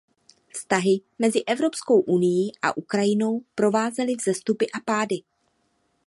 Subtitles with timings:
[0.49, 5.23] Vztahy mezi Evropskou unií a Ukrajinou provázely vzestupy a pády.